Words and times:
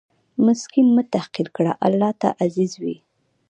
مسکین 0.45 0.87
مه 0.95 1.03
تحقیر 1.13 1.47
کړه، 1.55 1.71
الله 1.87 2.11
ته 2.21 2.27
عزیز 2.43 2.71
وي. 2.81 2.95